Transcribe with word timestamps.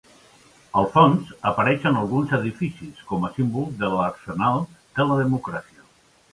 Al 0.79 0.87
fons 0.95 1.29
apareixen 1.49 1.99
alguns 1.99 2.33
edificis, 2.39 3.05
com 3.13 3.29
a 3.29 3.33
símbol 3.37 3.71
de 3.85 3.93
l'arsenal 3.99 4.61
de 4.99 5.11
la 5.13 5.23
democràcia. 5.25 5.91